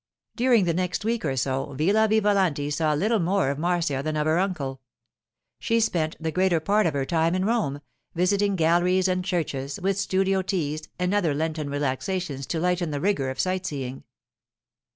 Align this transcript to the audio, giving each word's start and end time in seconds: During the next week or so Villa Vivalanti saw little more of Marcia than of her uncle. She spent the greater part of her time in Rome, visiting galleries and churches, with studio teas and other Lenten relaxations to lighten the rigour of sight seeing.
During 0.35 0.65
the 0.65 0.73
next 0.73 1.05
week 1.05 1.23
or 1.23 1.37
so 1.37 1.73
Villa 1.73 2.07
Vivalanti 2.07 2.71
saw 2.73 2.95
little 2.95 3.19
more 3.19 3.51
of 3.51 3.59
Marcia 3.59 4.01
than 4.03 4.15
of 4.17 4.25
her 4.25 4.39
uncle. 4.39 4.81
She 5.59 5.79
spent 5.79 6.15
the 6.19 6.31
greater 6.31 6.59
part 6.59 6.87
of 6.87 6.95
her 6.95 7.05
time 7.05 7.35
in 7.35 7.45
Rome, 7.45 7.81
visiting 8.15 8.55
galleries 8.55 9.07
and 9.07 9.23
churches, 9.23 9.79
with 9.79 9.99
studio 9.99 10.41
teas 10.41 10.89
and 10.97 11.13
other 11.13 11.35
Lenten 11.35 11.69
relaxations 11.69 12.47
to 12.47 12.59
lighten 12.59 12.89
the 12.89 12.99
rigour 12.99 13.29
of 13.29 13.39
sight 13.39 13.67
seeing. 13.67 14.03